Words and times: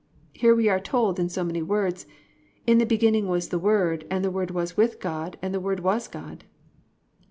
Here 0.33 0.55
we 0.55 0.67
are 0.67 0.79
told 0.79 1.19
in 1.19 1.29
so 1.29 1.43
many 1.43 1.61
words: 1.61 2.07
+"In 2.65 2.79
the 2.79 2.87
beginning 2.87 3.27
was 3.27 3.49
the 3.49 3.59
word 3.59 4.07
and 4.09 4.25
the 4.25 4.31
word 4.31 4.49
was 4.49 4.75
with 4.75 4.99
God 4.99 5.37
and 5.43 5.53
the 5.53 5.59
word 5.59 5.81
was 5.81 6.07
God." 6.07 6.43